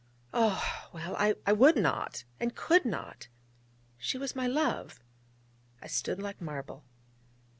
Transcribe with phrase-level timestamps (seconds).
[0.33, 3.27] Oh, well, I would not, and could not!
[3.99, 4.99] she was my love
[5.79, 6.83] I stood like marble...